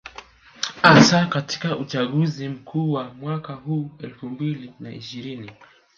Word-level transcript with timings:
Hasa 0.81 1.25
katika 1.25 1.77
uchaguzi 1.77 2.49
mkuu 2.49 2.91
wa 2.91 3.13
mwaka 3.13 3.53
huu 3.53 3.91
elfu 4.03 4.25
mbili 4.29 4.73
na 4.79 4.91
ishirini 4.91 5.51